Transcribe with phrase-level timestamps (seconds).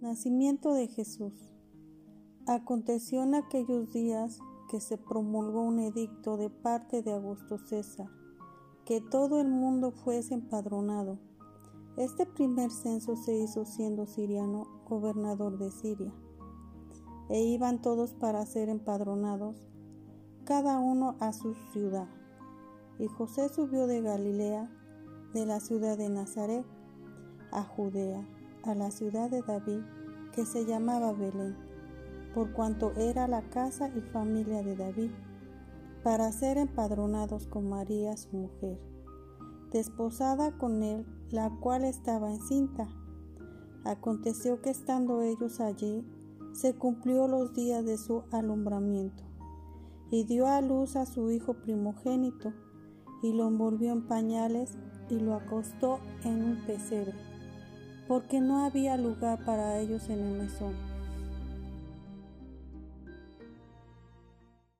[0.00, 1.34] Nacimiento de Jesús.
[2.46, 4.38] Aconteció en aquellos días
[4.70, 8.08] que se promulgó un edicto de parte de Augusto César,
[8.86, 11.18] que todo el mundo fuese empadronado.
[11.98, 16.14] Este primer censo se hizo siendo Siriano gobernador de Siria,
[17.28, 19.68] e iban todos para ser empadronados,
[20.44, 22.08] cada uno a su ciudad.
[22.98, 24.70] Y José subió de Galilea,
[25.34, 26.64] de la ciudad de Nazaret,
[27.52, 28.26] a Judea
[28.64, 29.80] a la ciudad de David,
[30.32, 31.56] que se llamaba Belén,
[32.34, 35.10] por cuanto era la casa y familia de David,
[36.02, 38.80] para ser empadronados con María su mujer,
[39.72, 42.88] desposada con él, la cual estaba encinta.
[43.84, 46.04] Aconteció que estando ellos allí,
[46.52, 49.22] se cumplió los días de su alumbramiento,
[50.10, 52.52] y dio a luz a su hijo primogénito,
[53.22, 54.78] y lo envolvió en pañales
[55.10, 57.29] y lo acostó en un pesebre
[58.10, 60.74] porque no había lugar para ellos en el mesón.